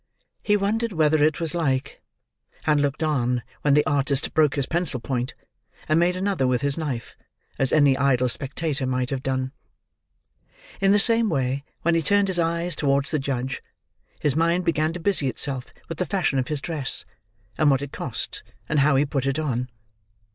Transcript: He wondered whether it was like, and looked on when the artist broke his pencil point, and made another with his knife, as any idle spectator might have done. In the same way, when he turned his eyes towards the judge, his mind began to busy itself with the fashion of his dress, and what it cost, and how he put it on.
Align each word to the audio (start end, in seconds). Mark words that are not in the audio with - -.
He 0.41 0.57
wondered 0.57 0.93
whether 0.93 1.23
it 1.23 1.39
was 1.39 1.53
like, 1.53 2.01
and 2.65 2.81
looked 2.81 3.03
on 3.03 3.43
when 3.61 3.75
the 3.75 3.85
artist 3.85 4.33
broke 4.33 4.55
his 4.55 4.65
pencil 4.65 4.99
point, 4.99 5.35
and 5.87 5.99
made 5.99 6.15
another 6.15 6.47
with 6.47 6.63
his 6.63 6.75
knife, 6.75 7.15
as 7.59 7.71
any 7.71 7.95
idle 7.95 8.27
spectator 8.27 8.87
might 8.87 9.11
have 9.11 9.21
done. 9.21 9.51
In 10.79 10.91
the 10.91 10.97
same 10.97 11.29
way, 11.29 11.63
when 11.83 11.93
he 11.93 12.01
turned 12.01 12.29
his 12.29 12.39
eyes 12.39 12.75
towards 12.75 13.11
the 13.11 13.19
judge, 13.19 13.61
his 14.19 14.35
mind 14.35 14.65
began 14.65 14.91
to 14.93 14.99
busy 14.99 15.27
itself 15.27 15.71
with 15.87 15.99
the 15.99 16.05
fashion 16.07 16.39
of 16.39 16.47
his 16.47 16.61
dress, 16.61 17.05
and 17.59 17.69
what 17.69 17.83
it 17.83 17.91
cost, 17.91 18.41
and 18.67 18.79
how 18.79 18.95
he 18.95 19.05
put 19.05 19.27
it 19.27 19.37
on. 19.37 19.69